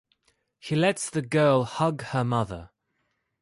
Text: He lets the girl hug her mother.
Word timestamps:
He 0.57 0.75
lets 0.75 1.11
the 1.11 1.21
girl 1.21 1.63
hug 1.63 2.01
her 2.05 2.23
mother. 2.23 2.71